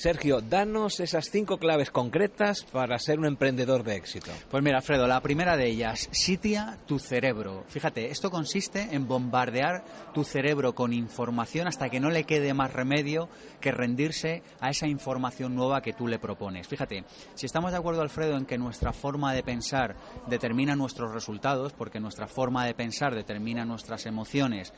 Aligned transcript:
Sergio, 0.00 0.40
danos 0.40 0.98
esas 0.98 1.28
cinco 1.30 1.58
claves 1.58 1.90
concretas 1.90 2.64
para 2.64 2.98
ser 2.98 3.18
un 3.18 3.26
emprendedor 3.26 3.84
de 3.84 3.96
éxito. 3.96 4.32
Pues 4.50 4.62
mira, 4.62 4.78
Alfredo, 4.78 5.06
la 5.06 5.20
primera 5.20 5.58
de 5.58 5.66
ellas, 5.66 6.08
sitia 6.10 6.78
tu 6.86 6.98
cerebro. 6.98 7.64
Fíjate, 7.68 8.10
esto 8.10 8.30
consiste 8.30 8.80
en 8.92 9.06
bombardear 9.06 9.84
tu 10.14 10.24
cerebro 10.24 10.74
con 10.74 10.94
información 10.94 11.68
hasta 11.68 11.90
que 11.90 12.00
no 12.00 12.08
le 12.08 12.24
quede 12.24 12.54
más 12.54 12.72
remedio 12.72 13.28
que 13.60 13.72
rendirse 13.72 14.42
a 14.58 14.70
esa 14.70 14.86
información 14.86 15.54
nueva 15.54 15.82
que 15.82 15.92
tú 15.92 16.08
le 16.08 16.18
propones. 16.18 16.66
Fíjate, 16.66 17.04
si 17.34 17.44
estamos 17.44 17.70
de 17.70 17.76
acuerdo, 17.76 18.00
Alfredo, 18.00 18.38
en 18.38 18.46
que 18.46 18.56
nuestra 18.56 18.94
forma 18.94 19.34
de 19.34 19.42
pensar 19.42 19.96
determina 20.28 20.74
nuestros 20.76 21.12
resultados, 21.12 21.74
porque 21.74 22.00
nuestra 22.00 22.26
forma 22.26 22.64
de 22.64 22.72
pensar 22.72 23.14
determina 23.14 23.66
nuestras 23.66 24.06
emociones, 24.06 24.72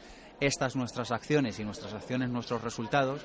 estas 0.47 0.77
nuestras 0.77 1.11
acciones 1.11 1.59
y 1.59 1.65
nuestras 1.65 1.95
acciones 1.95 2.31
nuestros 2.31 2.63
resultados, 2.63 3.23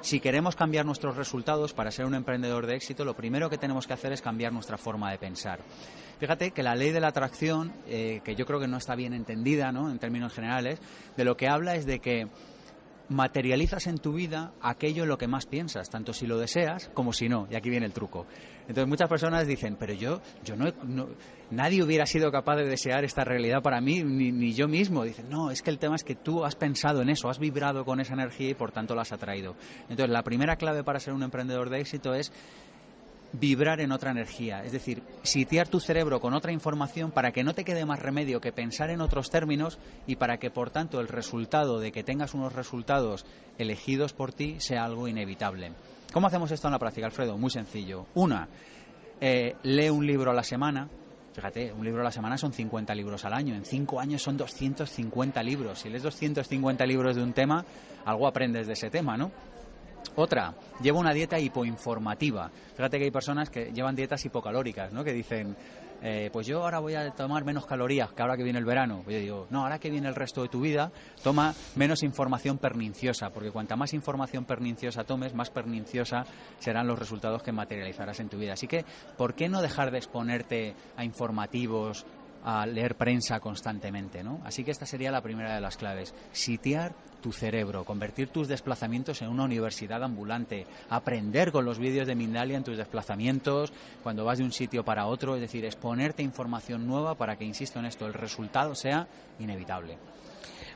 si 0.00 0.20
queremos 0.20 0.56
cambiar 0.56 0.84
nuestros 0.84 1.16
resultados 1.16 1.72
para 1.72 1.90
ser 1.90 2.06
un 2.06 2.14
emprendedor 2.14 2.66
de 2.66 2.76
éxito, 2.76 3.04
lo 3.04 3.14
primero 3.14 3.48
que 3.48 3.58
tenemos 3.58 3.86
que 3.86 3.92
hacer 3.92 4.12
es 4.12 4.22
cambiar 4.22 4.52
nuestra 4.52 4.76
forma 4.76 5.10
de 5.10 5.18
pensar. 5.18 5.60
Fíjate 6.18 6.50
que 6.50 6.62
la 6.62 6.74
ley 6.74 6.90
de 6.90 7.00
la 7.00 7.08
atracción, 7.08 7.72
eh, 7.86 8.20
que 8.24 8.34
yo 8.34 8.46
creo 8.46 8.60
que 8.60 8.68
no 8.68 8.78
está 8.78 8.94
bien 8.94 9.12
entendida 9.12 9.72
¿no? 9.72 9.90
en 9.90 9.98
términos 9.98 10.32
generales, 10.32 10.80
de 11.16 11.24
lo 11.24 11.36
que 11.36 11.48
habla 11.48 11.76
es 11.76 11.86
de 11.86 12.00
que 12.00 12.28
materializas 13.08 13.86
en 13.86 13.98
tu 13.98 14.12
vida 14.12 14.52
aquello 14.60 15.04
en 15.04 15.08
lo 15.08 15.18
que 15.18 15.28
más 15.28 15.46
piensas, 15.46 15.88
tanto 15.90 16.12
si 16.12 16.26
lo 16.26 16.38
deseas 16.38 16.90
como 16.94 17.12
si 17.12 17.28
no. 17.28 17.46
Y 17.50 17.54
aquí 17.54 17.70
viene 17.70 17.86
el 17.86 17.92
truco. 17.92 18.26
Entonces 18.62 18.88
muchas 18.88 19.08
personas 19.08 19.46
dicen, 19.46 19.76
pero 19.78 19.92
yo, 19.92 20.20
yo 20.44 20.56
no, 20.56 20.66
nadie 21.50 21.82
hubiera 21.82 22.06
sido 22.06 22.32
capaz 22.32 22.56
de 22.56 22.66
desear 22.66 23.04
esta 23.04 23.24
realidad 23.24 23.62
para 23.62 23.80
mí, 23.80 24.02
ni, 24.02 24.32
ni, 24.32 24.52
yo 24.52 24.66
mismo. 24.66 25.04
Dicen, 25.04 25.28
no, 25.30 25.50
es 25.50 25.62
que 25.62 25.70
el 25.70 25.78
tema 25.78 25.94
es 25.94 26.04
que 26.04 26.16
tú 26.16 26.44
has 26.44 26.56
pensado 26.56 27.02
en 27.02 27.08
eso, 27.08 27.28
has 27.28 27.38
vibrado 27.38 27.84
con 27.84 28.00
esa 28.00 28.14
energía 28.14 28.50
y 28.50 28.54
por 28.54 28.72
tanto 28.72 28.94
la 28.94 29.02
has 29.02 29.12
atraído. 29.12 29.54
Entonces 29.88 30.10
la 30.10 30.22
primera 30.22 30.56
clave 30.56 30.82
para 30.82 31.00
ser 31.00 31.14
un 31.14 31.22
emprendedor 31.22 31.70
de 31.70 31.80
éxito 31.80 32.14
es 32.14 32.32
vibrar 33.32 33.80
en 33.80 33.92
otra 33.92 34.10
energía, 34.10 34.64
es 34.64 34.72
decir, 34.72 35.02
sitiar 35.22 35.68
tu 35.68 35.80
cerebro 35.80 36.20
con 36.20 36.34
otra 36.34 36.52
información 36.52 37.10
para 37.10 37.32
que 37.32 37.44
no 37.44 37.54
te 37.54 37.64
quede 37.64 37.84
más 37.84 38.00
remedio 38.00 38.40
que 38.40 38.52
pensar 38.52 38.90
en 38.90 39.00
otros 39.00 39.30
términos 39.30 39.78
y 40.06 40.16
para 40.16 40.38
que, 40.38 40.50
por 40.50 40.70
tanto, 40.70 41.00
el 41.00 41.08
resultado 41.08 41.80
de 41.80 41.92
que 41.92 42.04
tengas 42.04 42.34
unos 42.34 42.52
resultados 42.52 43.26
elegidos 43.58 44.12
por 44.12 44.32
ti 44.32 44.56
sea 44.58 44.84
algo 44.84 45.08
inevitable. 45.08 45.72
¿Cómo 46.12 46.28
hacemos 46.28 46.50
esto 46.50 46.68
en 46.68 46.72
la 46.72 46.78
práctica, 46.78 47.06
Alfredo? 47.06 47.36
Muy 47.36 47.50
sencillo. 47.50 48.06
Una, 48.14 48.48
eh, 49.20 49.56
lee 49.64 49.90
un 49.90 50.06
libro 50.06 50.30
a 50.30 50.34
la 50.34 50.42
semana. 50.42 50.88
Fíjate, 51.34 51.72
un 51.72 51.84
libro 51.84 52.00
a 52.00 52.04
la 52.04 52.12
semana 52.12 52.38
son 52.38 52.52
50 52.52 52.94
libros 52.94 53.24
al 53.26 53.34
año. 53.34 53.54
En 53.54 53.64
cinco 53.64 54.00
años 54.00 54.22
son 54.22 54.38
250 54.38 55.42
libros. 55.42 55.80
Si 55.80 55.90
lees 55.90 56.02
250 56.02 56.86
libros 56.86 57.16
de 57.16 57.22
un 57.22 57.34
tema, 57.34 57.64
algo 58.06 58.26
aprendes 58.26 58.66
de 58.66 58.72
ese 58.72 58.88
tema, 58.88 59.18
¿no? 59.18 59.30
Otra, 60.16 60.54
lleva 60.82 60.98
una 60.98 61.12
dieta 61.12 61.38
hipoinformativa. 61.38 62.50
Fíjate 62.74 62.98
que 62.98 63.04
hay 63.04 63.10
personas 63.10 63.50
que 63.50 63.70
llevan 63.72 63.94
dietas 63.94 64.24
hipocalóricas, 64.24 64.90
¿no? 64.92 65.04
Que 65.04 65.12
dicen, 65.12 65.54
eh, 66.02 66.30
pues 66.32 66.46
yo 66.46 66.62
ahora 66.62 66.78
voy 66.78 66.94
a 66.94 67.10
tomar 67.10 67.44
menos 67.44 67.66
calorías 67.66 68.12
que 68.12 68.22
ahora 68.22 68.36
que 68.36 68.42
viene 68.42 68.58
el 68.58 68.64
verano. 68.64 69.02
Pues 69.04 69.16
yo 69.16 69.20
digo, 69.20 69.46
no, 69.50 69.62
ahora 69.62 69.78
que 69.78 69.90
viene 69.90 70.08
el 70.08 70.14
resto 70.14 70.42
de 70.42 70.48
tu 70.48 70.60
vida, 70.60 70.90
toma 71.22 71.54
menos 71.74 72.02
información 72.02 72.58
perniciosa, 72.58 73.30
porque 73.30 73.50
cuanta 73.50 73.76
más 73.76 73.92
información 73.94 74.44
perniciosa 74.44 75.04
tomes, 75.04 75.34
más 75.34 75.50
perniciosa 75.50 76.24
serán 76.58 76.86
los 76.86 76.98
resultados 76.98 77.42
que 77.42 77.52
materializarás 77.52 78.20
en 78.20 78.28
tu 78.28 78.38
vida. 78.38 78.54
Así 78.54 78.66
que, 78.66 78.84
¿por 79.16 79.34
qué 79.34 79.48
no 79.48 79.62
dejar 79.62 79.90
de 79.90 79.98
exponerte 79.98 80.74
a 80.96 81.04
informativos, 81.04 82.06
a 82.46 82.64
leer 82.64 82.94
prensa 82.94 83.40
constantemente, 83.40 84.22
¿no? 84.22 84.40
Así 84.44 84.62
que 84.62 84.70
esta 84.70 84.86
sería 84.86 85.10
la 85.10 85.20
primera 85.20 85.52
de 85.56 85.60
las 85.60 85.76
claves. 85.76 86.14
Sitiar 86.30 86.94
tu 87.20 87.32
cerebro, 87.32 87.84
convertir 87.84 88.28
tus 88.28 88.46
desplazamientos 88.46 89.20
en 89.20 89.30
una 89.30 89.42
universidad 89.42 90.04
ambulante, 90.04 90.64
aprender 90.88 91.50
con 91.50 91.64
los 91.64 91.80
vídeos 91.80 92.06
de 92.06 92.14
Mindalia 92.14 92.56
en 92.56 92.62
tus 92.62 92.76
desplazamientos, 92.76 93.72
cuando 94.04 94.24
vas 94.24 94.38
de 94.38 94.44
un 94.44 94.52
sitio 94.52 94.84
para 94.84 95.06
otro, 95.06 95.34
es 95.34 95.40
decir, 95.40 95.64
exponerte 95.64 96.22
información 96.22 96.86
nueva 96.86 97.16
para 97.16 97.36
que, 97.36 97.44
insisto 97.44 97.80
en 97.80 97.86
esto, 97.86 98.06
el 98.06 98.14
resultado 98.14 98.76
sea 98.76 99.08
inevitable. 99.40 99.98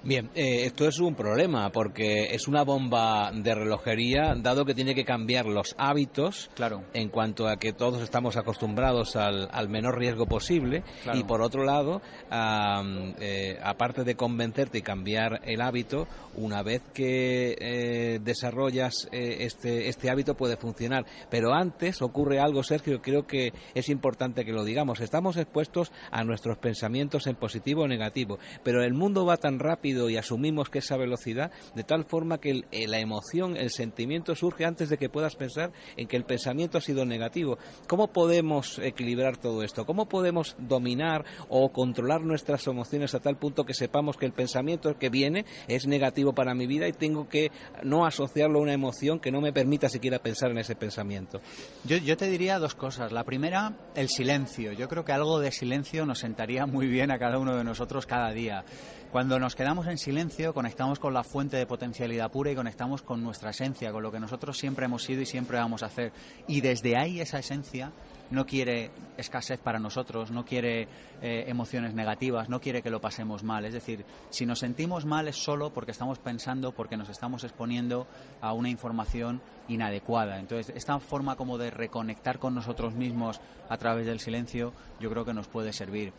Bien, 0.02 0.30
eh, 0.34 0.64
esto 0.64 0.88
es 0.88 0.98
un 0.98 1.14
problema 1.14 1.70
porque 1.70 2.34
es 2.34 2.48
una 2.48 2.64
bomba 2.64 3.30
de 3.34 3.54
relojería, 3.54 4.34
dado 4.34 4.64
que 4.64 4.74
tiene 4.74 4.94
que 4.94 5.04
cambiar 5.04 5.44
los 5.44 5.74
hábitos 5.76 6.50
claro. 6.54 6.84
en 6.94 7.10
cuanto 7.10 7.46
a 7.48 7.56
que 7.58 7.74
todos 7.74 8.00
estamos 8.02 8.38
acostumbrados 8.38 9.14
al, 9.16 9.48
al 9.52 9.68
menor 9.68 9.98
riesgo 9.98 10.24
posible 10.26 10.82
Claro. 11.02 11.18
y 11.18 11.24
por 11.24 11.42
otro 11.42 11.64
lado, 11.64 12.00
am, 12.30 13.14
eh, 13.20 13.58
aparte 13.62 14.04
de 14.04 14.14
convencerte 14.14 14.78
y 14.78 14.82
cambiar 14.82 15.40
el 15.44 15.60
hábito, 15.60 16.08
una 16.34 16.62
vez 16.62 16.82
que 16.94 17.56
eh, 17.60 18.20
desarrollas 18.22 19.06
eh, 19.12 19.38
este, 19.40 19.88
este 19.88 20.08
hábito 20.08 20.34
puede 20.34 20.56
funcionar. 20.56 21.04
Pero 21.28 21.52
antes 21.52 22.00
ocurre 22.00 22.40
algo, 22.40 22.62
Sergio, 22.62 23.02
creo 23.02 23.26
que 23.26 23.52
es 23.74 23.88
importante 23.90 24.44
que 24.46 24.52
lo 24.52 24.64
digamos. 24.64 25.00
Estamos 25.00 25.36
expuestos 25.36 25.92
a 26.10 26.24
nuestros 26.24 26.56
pensamientos 26.56 27.26
en 27.26 27.36
positivo 27.36 27.82
o 27.82 27.88
negativo, 27.88 28.38
pero 28.62 28.82
el 28.82 28.94
mundo 28.94 29.26
va 29.26 29.36
tan 29.36 29.58
rápido 29.58 29.89
y 29.90 30.16
asumimos 30.16 30.70
que 30.70 30.78
esa 30.78 30.96
velocidad 30.96 31.50
de 31.74 31.82
tal 31.84 32.04
forma 32.04 32.38
que 32.38 32.50
el- 32.50 32.66
eh, 32.70 32.86
la 32.86 32.98
emoción, 33.00 33.56
el 33.56 33.70
sentimiento 33.70 34.34
surge 34.34 34.64
antes 34.64 34.88
de 34.88 34.98
que 34.98 35.08
puedas 35.08 35.34
pensar 35.36 35.72
en 35.96 36.06
que 36.06 36.16
el 36.16 36.24
pensamiento 36.24 36.78
ha 36.78 36.80
sido 36.80 37.04
negativo. 37.04 37.58
¿Cómo 37.88 38.08
podemos 38.12 38.78
equilibrar 38.78 39.36
todo 39.36 39.62
esto? 39.62 39.84
¿Cómo 39.84 40.08
podemos 40.08 40.54
dominar 40.58 41.24
o 41.48 41.70
controlar 41.72 42.20
nuestras 42.22 42.66
emociones 42.66 43.14
a 43.14 43.20
tal 43.20 43.36
punto 43.36 43.64
que 43.64 43.74
sepamos 43.74 44.16
que 44.16 44.26
el 44.26 44.32
pensamiento 44.32 44.96
que 44.98 45.08
viene 45.08 45.44
es 45.68 45.86
negativo 45.86 46.32
para 46.34 46.54
mi 46.54 46.66
vida 46.66 46.86
y 46.88 46.92
tengo 46.92 47.28
que 47.28 47.50
no 47.82 48.06
asociarlo 48.06 48.58
a 48.58 48.62
una 48.62 48.72
emoción 48.72 49.18
que 49.20 49.32
no 49.32 49.40
me 49.40 49.52
permita 49.52 49.88
siquiera 49.88 50.18
pensar 50.20 50.50
en 50.50 50.58
ese 50.58 50.76
pensamiento? 50.76 51.40
Yo, 51.84 51.96
yo 51.96 52.16
te 52.16 52.26
diría 52.30 52.58
dos 52.58 52.74
cosas. 52.74 53.12
La 53.12 53.24
primera, 53.24 53.74
el 53.94 54.08
silencio. 54.08 54.72
Yo 54.72 54.88
creo 54.88 55.04
que 55.04 55.12
algo 55.12 55.40
de 55.40 55.50
silencio 55.50 56.06
nos 56.06 56.18
sentaría 56.20 56.66
muy 56.66 56.86
bien 56.86 57.10
a 57.10 57.18
cada 57.18 57.38
uno 57.38 57.56
de 57.56 57.64
nosotros 57.64 58.06
cada 58.06 58.30
día. 58.32 58.64
Cuando 59.12 59.40
nos 59.40 59.56
quedamos 59.56 59.88
en 59.88 59.98
silencio, 59.98 60.54
conectamos 60.54 61.00
con 61.00 61.12
la 61.12 61.24
fuente 61.24 61.56
de 61.56 61.66
potencialidad 61.66 62.30
pura 62.30 62.52
y 62.52 62.54
conectamos 62.54 63.02
con 63.02 63.20
nuestra 63.24 63.50
esencia, 63.50 63.90
con 63.90 64.04
lo 64.04 64.12
que 64.12 64.20
nosotros 64.20 64.56
siempre 64.56 64.84
hemos 64.84 65.02
sido 65.02 65.20
y 65.22 65.26
siempre 65.26 65.58
vamos 65.58 65.82
a 65.82 65.86
hacer. 65.86 66.12
Y 66.46 66.60
desde 66.60 66.96
ahí 66.96 67.20
esa 67.20 67.40
esencia 67.40 67.90
no 68.30 68.46
quiere 68.46 68.92
escasez 69.16 69.58
para 69.58 69.80
nosotros, 69.80 70.30
no 70.30 70.44
quiere 70.44 70.86
eh, 71.22 71.44
emociones 71.48 71.92
negativas, 71.92 72.48
no 72.48 72.60
quiere 72.60 72.82
que 72.82 72.90
lo 72.90 73.00
pasemos 73.00 73.42
mal. 73.42 73.64
Es 73.64 73.72
decir, 73.72 74.04
si 74.30 74.46
nos 74.46 74.60
sentimos 74.60 75.04
mal 75.06 75.26
es 75.26 75.34
solo 75.34 75.72
porque 75.72 75.90
estamos 75.90 76.20
pensando, 76.20 76.70
porque 76.70 76.96
nos 76.96 77.08
estamos 77.08 77.42
exponiendo 77.42 78.06
a 78.40 78.52
una 78.52 78.68
información 78.68 79.42
inadecuada. 79.66 80.38
Entonces, 80.38 80.72
esta 80.76 81.00
forma 81.00 81.34
como 81.34 81.58
de 81.58 81.72
reconectar 81.72 82.38
con 82.38 82.54
nosotros 82.54 82.94
mismos 82.94 83.40
a 83.68 83.76
través 83.76 84.06
del 84.06 84.20
silencio, 84.20 84.72
yo 85.00 85.10
creo 85.10 85.24
que 85.24 85.34
nos 85.34 85.48
puede 85.48 85.72
servir. 85.72 86.12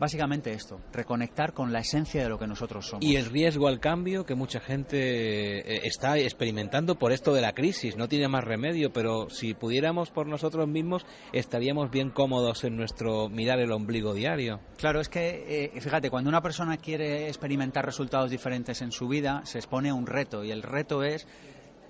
Básicamente 0.00 0.52
esto, 0.52 0.80
reconectar 0.94 1.52
con 1.52 1.74
la 1.74 1.80
esencia 1.80 2.22
de 2.22 2.30
lo 2.30 2.38
que 2.38 2.46
nosotros 2.46 2.86
somos. 2.86 3.04
Y 3.04 3.16
el 3.16 3.26
riesgo 3.26 3.68
al 3.68 3.80
cambio 3.80 4.24
que 4.24 4.34
mucha 4.34 4.58
gente 4.58 5.58
eh, 5.58 5.82
está 5.84 6.16
experimentando 6.16 6.98
por 6.98 7.12
esto 7.12 7.34
de 7.34 7.42
la 7.42 7.52
crisis. 7.52 7.98
No 7.98 8.08
tiene 8.08 8.26
más 8.26 8.42
remedio, 8.42 8.94
pero 8.94 9.28
si 9.28 9.52
pudiéramos 9.52 10.10
por 10.10 10.26
nosotros 10.26 10.66
mismos, 10.66 11.04
estaríamos 11.34 11.90
bien 11.90 12.08
cómodos 12.08 12.64
en 12.64 12.76
nuestro 12.76 13.28
mirar 13.28 13.60
el 13.60 13.72
ombligo 13.72 14.14
diario. 14.14 14.60
Claro, 14.78 15.00
es 15.00 15.10
que, 15.10 15.72
eh, 15.74 15.80
fíjate, 15.82 16.08
cuando 16.08 16.30
una 16.30 16.40
persona 16.40 16.78
quiere 16.78 17.28
experimentar 17.28 17.84
resultados 17.84 18.30
diferentes 18.30 18.80
en 18.80 18.92
su 18.92 19.06
vida, 19.06 19.42
se 19.44 19.58
expone 19.58 19.90
a 19.90 19.94
un 19.94 20.06
reto 20.06 20.44
y 20.44 20.50
el 20.50 20.62
reto 20.62 21.04
es 21.04 21.26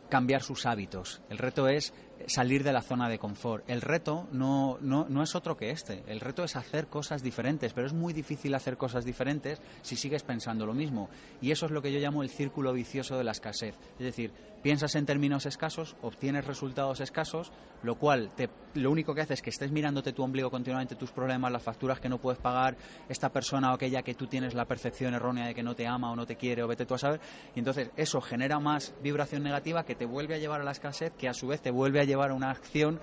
cambiar 0.08 0.42
sus 0.42 0.66
hábitos. 0.66 1.22
El 1.30 1.38
reto 1.38 1.68
es 1.68 1.94
salir 2.26 2.64
de 2.64 2.72
la 2.72 2.82
zona 2.82 3.08
de 3.08 3.18
confort. 3.18 3.68
El 3.68 3.80
reto 3.80 4.28
no, 4.32 4.78
no, 4.80 5.06
no 5.08 5.22
es 5.22 5.34
otro 5.34 5.56
que 5.56 5.70
este. 5.70 6.02
El 6.06 6.20
reto 6.20 6.44
es 6.44 6.56
hacer 6.56 6.88
cosas 6.88 7.22
diferentes, 7.22 7.72
pero 7.72 7.86
es 7.86 7.92
muy 7.92 8.12
difícil 8.12 8.54
hacer 8.54 8.76
cosas 8.76 9.04
diferentes 9.04 9.60
si 9.82 9.96
sigues 9.96 10.22
pensando 10.22 10.66
lo 10.66 10.74
mismo. 10.74 11.08
Y 11.40 11.50
eso 11.50 11.66
es 11.66 11.72
lo 11.72 11.82
que 11.82 11.92
yo 11.92 11.98
llamo 11.98 12.22
el 12.22 12.30
círculo 12.30 12.72
vicioso 12.72 13.16
de 13.16 13.24
la 13.24 13.32
escasez. 13.32 13.74
Es 13.98 14.04
decir, 14.04 14.32
piensas 14.62 14.94
en 14.94 15.06
términos 15.06 15.46
escasos, 15.46 15.96
obtienes 16.02 16.46
resultados 16.46 17.00
escasos, 17.00 17.52
lo 17.82 17.96
cual 17.96 18.30
te, 18.36 18.50
lo 18.74 18.90
único 18.90 19.14
que 19.14 19.22
hace 19.22 19.34
es 19.34 19.42
que 19.42 19.50
estés 19.50 19.70
mirándote 19.70 20.12
tu 20.12 20.22
ombligo 20.22 20.50
continuamente, 20.50 20.94
tus 20.96 21.12
problemas, 21.12 21.50
las 21.50 21.62
facturas 21.62 22.00
que 22.00 22.08
no 22.08 22.18
puedes 22.18 22.38
pagar, 22.38 22.76
esta 23.08 23.30
persona 23.30 23.70
o 23.70 23.74
aquella 23.74 24.02
que 24.02 24.14
tú 24.14 24.26
tienes 24.26 24.54
la 24.54 24.66
percepción 24.66 25.14
errónea 25.14 25.46
de 25.46 25.54
que 25.54 25.62
no 25.62 25.74
te 25.74 25.86
ama 25.86 26.12
o 26.12 26.16
no 26.16 26.26
te 26.26 26.36
quiere 26.36 26.62
o 26.62 26.68
vete 26.68 26.86
tú 26.86 26.94
a 26.94 26.98
saber. 26.98 27.20
Y 27.54 27.60
entonces 27.60 27.90
eso 27.96 28.20
genera 28.20 28.58
más 28.60 28.94
vibración 29.02 29.42
negativa 29.42 29.84
que 29.84 29.94
te 29.94 30.04
vuelve 30.04 30.34
a 30.34 30.38
llevar 30.38 30.60
a 30.60 30.64
la 30.64 30.72
escasez, 30.72 31.12
que 31.16 31.28
a 31.28 31.34
su 31.34 31.48
vez 31.48 31.60
te 31.62 31.70
vuelve 31.70 32.00
a 32.00 32.04
llevar 32.10 32.30
a 32.30 32.34
una 32.34 32.50
acción 32.50 33.00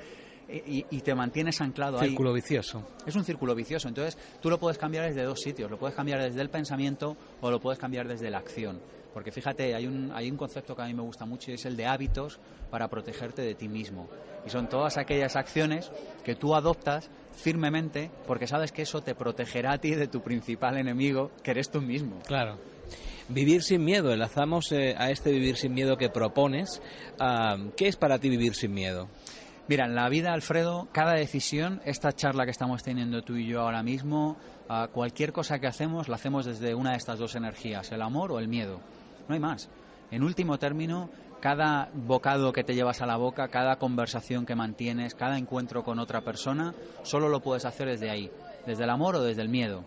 y, 0.49 0.85
y 0.89 1.01
te 1.01 1.13
mantienes 1.13 1.59
anclado 1.61 1.99
ahí. 1.99 2.09
Círculo 2.09 2.33
vicioso. 2.33 2.83
Es 3.05 3.15
un 3.15 3.23
círculo 3.23 3.53
vicioso. 3.55 3.87
Entonces, 3.87 4.17
tú 4.41 4.49
lo 4.49 4.59
puedes 4.59 4.77
cambiar 4.77 5.05
desde 5.05 5.23
dos 5.23 5.41
sitios. 5.41 5.69
Lo 5.69 5.77
puedes 5.77 5.95
cambiar 5.95 6.21
desde 6.21 6.41
el 6.41 6.49
pensamiento 6.49 7.17
o 7.41 7.51
lo 7.51 7.59
puedes 7.59 7.79
cambiar 7.79 8.07
desde 8.07 8.29
la 8.29 8.37
acción. 8.37 8.79
Porque 9.13 9.31
fíjate, 9.31 9.73
hay 9.73 9.87
un, 9.87 10.11
hay 10.13 10.29
un 10.29 10.37
concepto 10.37 10.75
que 10.75 10.83
a 10.83 10.85
mí 10.85 10.93
me 10.93 11.01
gusta 11.01 11.25
mucho 11.25 11.49
y 11.49 11.55
es 11.55 11.65
el 11.65 11.75
de 11.75 11.87
hábitos 11.87 12.39
para 12.69 12.87
protegerte 12.87 13.41
de 13.41 13.55
ti 13.55 13.67
mismo. 13.67 14.07
Y 14.45 14.49
son 14.49 14.69
todas 14.69 14.97
aquellas 14.97 15.35
acciones 15.35 15.91
que 16.23 16.35
tú 16.35 16.53
adoptas 16.53 17.09
firmemente 17.33 18.11
porque 18.27 18.45
sabes 18.45 18.71
que 18.71 18.83
eso 18.83 19.01
te 19.01 19.15
protegerá 19.15 19.73
a 19.73 19.77
ti 19.79 19.95
de 19.95 20.07
tu 20.07 20.21
principal 20.21 20.77
enemigo, 20.77 21.31
que 21.43 21.51
eres 21.51 21.71
tú 21.71 21.81
mismo. 21.81 22.19
Claro. 22.27 22.59
Vivir 23.29 23.61
sin 23.61 23.83
miedo, 23.83 24.13
enlazamos 24.13 24.71
eh, 24.71 24.95
a 24.97 25.11
este 25.11 25.31
vivir 25.31 25.57
sin 25.57 25.73
miedo 25.73 25.97
que 25.97 26.09
propones. 26.09 26.81
Ah, 27.19 27.57
¿Qué 27.75 27.89
es 27.89 27.97
para 27.97 28.19
ti 28.19 28.29
vivir 28.29 28.55
sin 28.55 28.73
miedo? 28.73 29.09
Mira, 29.67 29.83
en 29.83 29.95
la 29.95 30.07
vida, 30.07 30.31
Alfredo, 30.31 30.87
cada 30.93 31.11
decisión, 31.11 31.81
esta 31.83 32.13
charla 32.13 32.45
que 32.45 32.51
estamos 32.51 32.83
teniendo 32.83 33.23
tú 33.23 33.35
y 33.35 33.45
yo 33.45 33.59
ahora 33.59 33.83
mismo, 33.83 34.37
ah, 34.69 34.87
cualquier 34.93 35.33
cosa 35.33 35.59
que 35.59 35.67
hacemos, 35.67 36.07
la 36.07 36.15
hacemos 36.15 36.45
desde 36.45 36.73
una 36.73 36.91
de 36.91 36.97
estas 36.97 37.19
dos 37.19 37.35
energías, 37.35 37.91
el 37.91 38.01
amor 38.01 38.31
o 38.31 38.39
el 38.39 38.47
miedo. 38.47 38.79
No 39.27 39.33
hay 39.33 39.41
más. 39.41 39.69
En 40.09 40.23
último 40.23 40.57
término, 40.57 41.09
cada 41.41 41.89
bocado 41.93 42.53
que 42.53 42.63
te 42.63 42.75
llevas 42.75 43.01
a 43.01 43.05
la 43.05 43.17
boca, 43.17 43.49
cada 43.49 43.75
conversación 43.75 44.45
que 44.45 44.55
mantienes, 44.55 45.15
cada 45.15 45.37
encuentro 45.37 45.83
con 45.83 45.99
otra 45.99 46.21
persona, 46.21 46.73
solo 47.03 47.27
lo 47.27 47.41
puedes 47.41 47.65
hacer 47.65 47.89
desde 47.89 48.09
ahí, 48.09 48.31
desde 48.65 48.85
el 48.85 48.89
amor 48.89 49.17
o 49.17 49.21
desde 49.21 49.41
el 49.41 49.49
miedo. 49.49 49.83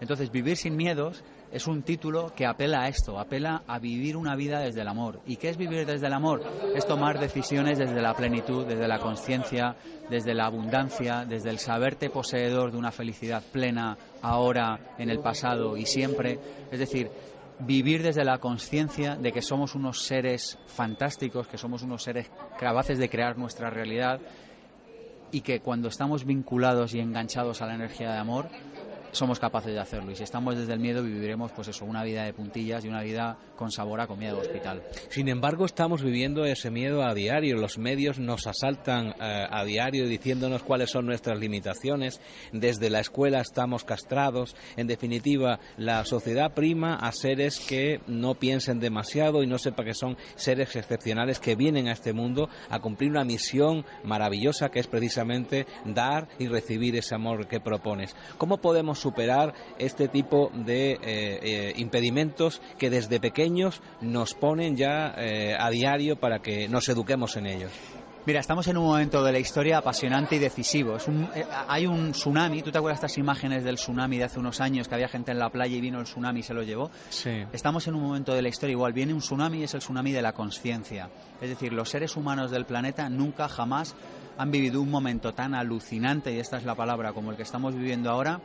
Entonces, 0.00 0.30
vivir 0.30 0.56
sin 0.56 0.76
miedos 0.76 1.24
es 1.52 1.66
un 1.66 1.82
título 1.82 2.32
que 2.34 2.46
apela 2.46 2.82
a 2.82 2.88
esto, 2.88 3.18
apela 3.18 3.62
a 3.66 3.78
vivir 3.78 4.16
una 4.16 4.34
vida 4.36 4.60
desde 4.60 4.82
el 4.82 4.88
amor. 4.88 5.20
¿Y 5.26 5.36
qué 5.36 5.48
es 5.48 5.56
vivir 5.56 5.86
desde 5.86 6.06
el 6.06 6.12
amor? 6.12 6.42
Es 6.74 6.86
tomar 6.86 7.18
decisiones 7.18 7.78
desde 7.78 8.02
la 8.02 8.14
plenitud, 8.14 8.66
desde 8.66 8.88
la 8.88 8.98
conciencia, 8.98 9.76
desde 10.10 10.34
la 10.34 10.46
abundancia, 10.46 11.24
desde 11.24 11.50
el 11.50 11.58
saberte 11.58 12.10
poseedor 12.10 12.72
de 12.72 12.78
una 12.78 12.92
felicidad 12.92 13.42
plena 13.52 13.96
ahora, 14.22 14.94
en 14.98 15.10
el 15.10 15.20
pasado 15.20 15.76
y 15.76 15.86
siempre. 15.86 16.38
Es 16.70 16.78
decir, 16.78 17.10
vivir 17.60 18.02
desde 18.02 18.24
la 18.24 18.38
conciencia 18.38 19.16
de 19.16 19.32
que 19.32 19.42
somos 19.42 19.74
unos 19.74 20.02
seres 20.02 20.58
fantásticos, 20.66 21.46
que 21.46 21.58
somos 21.58 21.82
unos 21.82 22.02
seres 22.02 22.30
capaces 22.58 22.98
de 22.98 23.08
crear 23.08 23.38
nuestra 23.38 23.70
realidad 23.70 24.20
y 25.32 25.40
que 25.40 25.60
cuando 25.60 25.88
estamos 25.88 26.24
vinculados 26.24 26.94
y 26.94 27.00
enganchados 27.00 27.62
a 27.62 27.66
la 27.66 27.74
energía 27.74 28.12
de 28.12 28.18
amor, 28.18 28.48
somos 29.16 29.38
capaces 29.38 29.72
de 29.72 29.80
hacerlo. 29.80 30.10
Y 30.10 30.16
si 30.16 30.22
estamos 30.22 30.56
desde 30.56 30.72
el 30.72 30.80
miedo, 30.80 31.02
viviremos, 31.02 31.52
pues 31.52 31.68
eso, 31.68 31.84
una 31.84 32.04
vida 32.04 32.24
de 32.24 32.32
puntillas 32.32 32.84
y 32.84 32.88
una 32.88 33.02
vida 33.02 33.36
con 33.56 33.70
sabor 33.70 34.00
a 34.00 34.06
comida 34.06 34.32
de 34.32 34.40
hospital. 34.40 34.82
Sin 35.08 35.28
embargo, 35.28 35.64
estamos 35.64 36.02
viviendo 36.02 36.44
ese 36.44 36.70
miedo 36.70 37.02
a 37.02 37.14
diario. 37.14 37.56
Los 37.56 37.78
medios 37.78 38.18
nos 38.18 38.46
asaltan 38.46 39.14
eh, 39.20 39.46
a 39.50 39.64
diario 39.64 40.06
diciéndonos 40.06 40.62
cuáles 40.62 40.90
son 40.90 41.06
nuestras 41.06 41.38
limitaciones. 41.38 42.20
Desde 42.52 42.90
la 42.90 43.00
escuela 43.00 43.40
estamos 43.40 43.84
castrados. 43.84 44.54
En 44.76 44.86
definitiva, 44.86 45.58
la 45.76 46.04
sociedad 46.04 46.52
prima 46.52 46.96
a 46.96 47.12
seres 47.12 47.60
que 47.60 48.00
no 48.06 48.34
piensen 48.34 48.80
demasiado 48.80 49.42
y 49.42 49.46
no 49.46 49.58
sepa 49.58 49.84
que 49.84 49.94
son 49.94 50.16
seres 50.34 50.76
excepcionales 50.76 51.40
que 51.40 51.56
vienen 51.56 51.88
a 51.88 51.92
este 51.92 52.12
mundo 52.12 52.48
a 52.68 52.80
cumplir 52.80 53.10
una 53.10 53.24
misión 53.24 53.84
maravillosa 54.04 54.68
que 54.68 54.80
es 54.80 54.86
precisamente 54.86 55.66
dar 55.84 56.28
y 56.38 56.48
recibir 56.48 56.96
ese 56.96 57.14
amor 57.14 57.46
que 57.46 57.60
propones. 57.60 58.14
¿Cómo 58.38 58.58
podemos 58.58 58.98
superar 59.06 59.54
este 59.78 60.08
tipo 60.08 60.50
de 60.52 60.94
eh, 60.94 60.98
eh, 61.02 61.72
impedimentos 61.76 62.60
que 62.76 62.90
desde 62.90 63.20
pequeños 63.20 63.80
nos 64.00 64.34
ponen 64.34 64.76
ya 64.76 65.14
eh, 65.16 65.54
a 65.56 65.70
diario 65.70 66.16
para 66.16 66.40
que 66.40 66.68
nos 66.68 66.88
eduquemos 66.88 67.36
en 67.36 67.46
ellos. 67.46 67.70
Mira, 68.26 68.40
estamos 68.40 68.66
en 68.66 68.76
un 68.76 68.86
momento 68.86 69.22
de 69.22 69.30
la 69.30 69.38
historia 69.38 69.78
apasionante 69.78 70.34
y 70.34 70.40
decisivo. 70.40 70.96
hay 71.68 71.86
un 71.86 72.10
tsunami, 72.10 72.62
¿tú 72.62 72.72
te 72.72 72.78
acuerdas 72.78 72.98
estas 72.98 73.18
imágenes 73.18 73.62
del 73.62 73.76
tsunami 73.76 74.18
de 74.18 74.24
hace 74.24 74.40
unos 74.40 74.60
años 74.60 74.88
que 74.88 74.96
había 74.96 75.06
gente 75.06 75.30
en 75.30 75.38
la 75.38 75.50
playa 75.50 75.76
y 75.76 75.80
vino 75.80 76.00
el 76.00 76.06
tsunami 76.06 76.40
y 76.40 76.42
se 76.42 76.52
lo 76.52 76.64
llevó? 76.64 76.90
Sí. 77.08 77.44
Estamos 77.52 77.86
en 77.86 77.94
un 77.94 78.02
momento 78.02 78.34
de 78.34 78.42
la 78.42 78.48
historia 78.48 78.72
igual. 78.72 78.92
Viene 78.92 79.14
un 79.14 79.20
tsunami 79.20 79.58
y 79.58 79.62
es 79.62 79.74
el 79.74 79.80
tsunami 79.80 80.10
de 80.10 80.22
la 80.22 80.32
conciencia. 80.32 81.08
Es 81.40 81.48
decir, 81.48 81.72
los 81.72 81.88
seres 81.88 82.16
humanos 82.16 82.50
del 82.50 82.66
planeta 82.66 83.08
nunca 83.08 83.48
jamás 83.48 83.94
han 84.38 84.50
vivido 84.50 84.80
un 84.80 84.90
momento 84.90 85.32
tan 85.32 85.54
alucinante, 85.54 86.32
y 86.32 86.38
esta 86.38 86.58
es 86.58 86.64
la 86.64 86.74
palabra, 86.74 87.12
como 87.12 87.30
el 87.30 87.36
que 87.36 87.42
estamos 87.42 87.74
viviendo 87.74 88.10
ahora, 88.10 88.40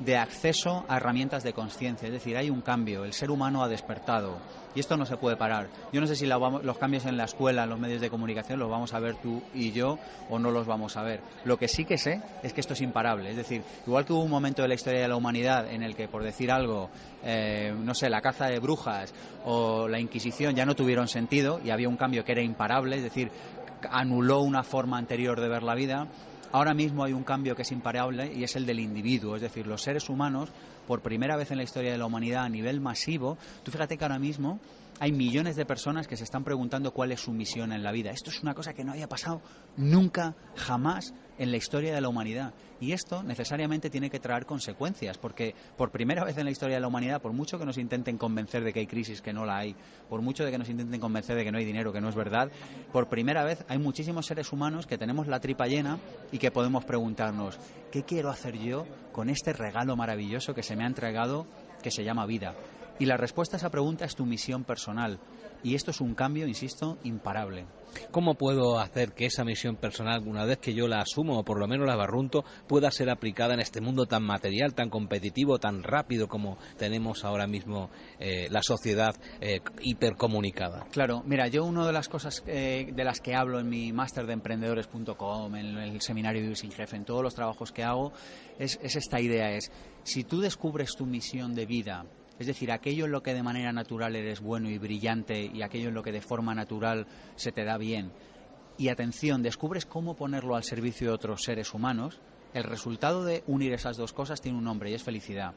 de 0.00 0.16
acceso 0.16 0.84
a 0.88 0.96
herramientas 0.96 1.42
de 1.42 1.52
conciencia. 1.52 2.06
Es 2.06 2.12
decir, 2.12 2.36
hay 2.36 2.50
un 2.50 2.60
cambio, 2.60 3.04
el 3.04 3.12
ser 3.12 3.30
humano 3.30 3.62
ha 3.62 3.68
despertado 3.68 4.38
y 4.74 4.80
esto 4.80 4.96
no 4.96 5.06
se 5.06 5.16
puede 5.16 5.36
parar. 5.36 5.68
Yo 5.92 6.00
no 6.00 6.06
sé 6.06 6.16
si 6.16 6.26
los 6.26 6.78
cambios 6.78 7.06
en 7.06 7.16
la 7.16 7.24
escuela, 7.24 7.64
en 7.64 7.70
los 7.70 7.78
medios 7.78 8.00
de 8.00 8.10
comunicación, 8.10 8.58
los 8.58 8.70
vamos 8.70 8.92
a 8.92 8.98
ver 8.98 9.16
tú 9.16 9.42
y 9.54 9.70
yo 9.70 9.98
o 10.28 10.38
no 10.38 10.50
los 10.50 10.66
vamos 10.66 10.96
a 10.96 11.02
ver. 11.02 11.20
Lo 11.44 11.56
que 11.56 11.68
sí 11.68 11.84
que 11.84 11.96
sé 11.96 12.20
es 12.42 12.52
que 12.52 12.60
esto 12.60 12.72
es 12.72 12.80
imparable. 12.80 13.30
Es 13.30 13.36
decir, 13.36 13.62
igual 13.86 14.04
que 14.04 14.12
hubo 14.12 14.22
un 14.22 14.30
momento 14.30 14.62
de 14.62 14.68
la 14.68 14.74
historia 14.74 15.00
de 15.00 15.08
la 15.08 15.16
humanidad 15.16 15.70
en 15.70 15.82
el 15.82 15.94
que, 15.94 16.08
por 16.08 16.22
decir 16.22 16.50
algo, 16.50 16.90
eh, 17.22 17.72
no 17.76 17.94
sé, 17.94 18.10
la 18.10 18.20
caza 18.20 18.46
de 18.46 18.58
brujas 18.58 19.14
o 19.44 19.86
la 19.88 20.00
Inquisición 20.00 20.54
ya 20.54 20.66
no 20.66 20.74
tuvieron 20.74 21.08
sentido 21.08 21.60
y 21.64 21.70
había 21.70 21.88
un 21.88 21.96
cambio 21.96 22.24
que 22.24 22.32
era 22.32 22.42
imparable, 22.42 22.96
es 22.96 23.02
decir, 23.02 23.30
anuló 23.90 24.40
una 24.40 24.62
forma 24.62 24.98
anterior 24.98 25.40
de 25.40 25.48
ver 25.48 25.62
la 25.62 25.74
vida 25.74 26.08
Ahora 26.54 26.72
mismo 26.72 27.02
hay 27.02 27.12
un 27.12 27.24
cambio 27.24 27.56
que 27.56 27.62
es 27.62 27.72
imparable 27.72 28.32
y 28.32 28.44
es 28.44 28.54
el 28.54 28.64
del 28.64 28.78
individuo, 28.78 29.34
es 29.34 29.42
decir, 29.42 29.66
los 29.66 29.82
seres 29.82 30.08
humanos, 30.08 30.50
por 30.86 31.00
primera 31.00 31.36
vez 31.36 31.50
en 31.50 31.56
la 31.56 31.64
historia 31.64 31.90
de 31.90 31.98
la 31.98 32.06
humanidad 32.06 32.44
a 32.44 32.48
nivel 32.48 32.80
masivo, 32.80 33.36
tú 33.64 33.72
fíjate 33.72 33.98
que 33.98 34.04
ahora 34.04 34.20
mismo 34.20 34.60
hay 35.00 35.12
millones 35.12 35.56
de 35.56 35.66
personas 35.66 36.06
que 36.06 36.16
se 36.16 36.24
están 36.24 36.44
preguntando 36.44 36.92
cuál 36.92 37.12
es 37.12 37.20
su 37.20 37.32
misión 37.32 37.72
en 37.72 37.82
la 37.82 37.92
vida. 37.92 38.10
Esto 38.10 38.30
es 38.30 38.42
una 38.42 38.54
cosa 38.54 38.74
que 38.74 38.84
no 38.84 38.92
había 38.92 39.08
pasado 39.08 39.42
nunca, 39.76 40.34
jamás 40.56 41.12
en 41.38 41.50
la 41.50 41.56
historia 41.56 41.94
de 41.94 42.00
la 42.00 42.08
humanidad. 42.08 42.54
Y 42.80 42.92
esto 42.92 43.22
necesariamente 43.22 43.90
tiene 43.90 44.10
que 44.10 44.20
traer 44.20 44.46
consecuencias, 44.46 45.18
porque 45.18 45.54
por 45.76 45.90
primera 45.90 46.24
vez 46.24 46.36
en 46.38 46.44
la 46.44 46.50
historia 46.50 46.76
de 46.76 46.80
la 46.80 46.88
humanidad, 46.88 47.20
por 47.22 47.32
mucho 47.32 47.58
que 47.58 47.64
nos 47.64 47.78
intenten 47.78 48.18
convencer 48.18 48.62
de 48.62 48.72
que 48.72 48.80
hay 48.80 48.86
crisis, 48.86 49.22
que 49.22 49.32
no 49.32 49.44
la 49.44 49.58
hay, 49.58 49.74
por 50.08 50.20
mucho 50.22 50.44
de 50.44 50.50
que 50.50 50.58
nos 50.58 50.68
intenten 50.68 51.00
convencer 51.00 51.36
de 51.36 51.44
que 51.44 51.52
no 51.52 51.58
hay 51.58 51.64
dinero, 51.64 51.92
que 51.92 52.00
no 52.00 52.08
es 52.08 52.14
verdad, 52.14 52.50
por 52.92 53.08
primera 53.08 53.44
vez 53.44 53.64
hay 53.68 53.78
muchísimos 53.78 54.26
seres 54.26 54.52
humanos 54.52 54.86
que 54.86 54.98
tenemos 54.98 55.26
la 55.26 55.40
tripa 55.40 55.66
llena 55.66 55.98
y 56.30 56.38
que 56.38 56.50
podemos 56.50 56.84
preguntarnos, 56.84 57.58
¿qué 57.90 58.02
quiero 58.04 58.30
hacer 58.30 58.58
yo 58.58 58.86
con 59.12 59.30
este 59.30 59.52
regalo 59.52 59.96
maravilloso 59.96 60.54
que 60.54 60.62
se 60.62 60.76
me 60.76 60.84
ha 60.84 60.88
entregado 60.88 61.46
que 61.82 61.90
se 61.90 62.04
llama 62.04 62.26
vida? 62.26 62.54
Y 62.98 63.06
la 63.06 63.16
respuesta 63.16 63.56
a 63.56 63.58
esa 63.58 63.70
pregunta 63.70 64.04
es 64.04 64.14
tu 64.14 64.24
misión 64.24 64.64
personal. 64.64 65.18
Y 65.64 65.74
esto 65.74 65.90
es 65.90 66.00
un 66.00 66.14
cambio, 66.14 66.46
insisto, 66.46 66.98
imparable. 67.04 67.66
¿Cómo 68.10 68.34
puedo 68.34 68.78
hacer 68.78 69.12
que 69.12 69.26
esa 69.26 69.44
misión 69.44 69.76
personal, 69.76 70.22
una 70.26 70.44
vez 70.44 70.58
que 70.58 70.74
yo 70.74 70.86
la 70.88 70.98
asumo 70.98 71.38
o 71.38 71.44
por 71.44 71.58
lo 71.58 71.66
menos 71.66 71.86
la 71.86 71.96
barrunto, 71.96 72.44
pueda 72.68 72.90
ser 72.90 73.08
aplicada 73.08 73.54
en 73.54 73.60
este 73.60 73.80
mundo 73.80 74.06
tan 74.06 74.24
material, 74.24 74.74
tan 74.74 74.90
competitivo, 74.90 75.58
tan 75.58 75.82
rápido 75.82 76.28
como 76.28 76.58
tenemos 76.76 77.24
ahora 77.24 77.46
mismo 77.46 77.88
eh, 78.18 78.48
la 78.50 78.62
sociedad 78.62 79.14
eh, 79.40 79.60
hipercomunicada? 79.80 80.86
Claro, 80.92 81.22
mira, 81.24 81.48
yo 81.48 81.64
una 81.64 81.86
de 81.86 81.92
las 81.92 82.08
cosas 82.08 82.42
eh, 82.46 82.92
de 82.94 83.04
las 83.04 83.20
que 83.20 83.34
hablo 83.34 83.58
en 83.58 83.68
mi 83.68 83.92
máster 83.92 84.26
de 84.26 84.34
emprendedores.com, 84.34 85.56
en 85.56 85.78
el 85.78 86.00
seminario 86.00 86.46
de 86.46 86.56
Sin 86.56 86.72
Jefe, 86.72 86.96
en 86.96 87.04
todos 87.04 87.22
los 87.22 87.34
trabajos 87.34 87.72
que 87.72 87.82
hago, 87.82 88.12
es, 88.58 88.78
es 88.82 88.96
esta 88.96 89.20
idea, 89.20 89.50
es 89.50 89.70
si 90.02 90.24
tú 90.24 90.40
descubres 90.40 90.94
tu 90.96 91.06
misión 91.06 91.54
de 91.54 91.64
vida, 91.64 92.04
es 92.38 92.46
decir, 92.46 92.72
aquello 92.72 93.04
en 93.04 93.12
lo 93.12 93.22
que 93.22 93.34
de 93.34 93.42
manera 93.42 93.72
natural 93.72 94.16
eres 94.16 94.40
bueno 94.40 94.68
y 94.68 94.78
brillante 94.78 95.50
y 95.52 95.62
aquello 95.62 95.88
en 95.88 95.94
lo 95.94 96.02
que 96.02 96.12
de 96.12 96.20
forma 96.20 96.54
natural 96.54 97.06
se 97.36 97.52
te 97.52 97.64
da 97.64 97.78
bien. 97.78 98.12
Y 98.76 98.88
atención, 98.88 99.42
descubres 99.42 99.86
cómo 99.86 100.14
ponerlo 100.14 100.56
al 100.56 100.64
servicio 100.64 101.08
de 101.08 101.14
otros 101.14 101.42
seres 101.42 101.74
humanos. 101.74 102.20
El 102.52 102.64
resultado 102.64 103.24
de 103.24 103.44
unir 103.46 103.72
esas 103.72 103.96
dos 103.96 104.12
cosas 104.12 104.40
tiene 104.40 104.58
un 104.58 104.64
nombre 104.64 104.90
y 104.90 104.94
es 104.94 105.02
felicidad. 105.02 105.54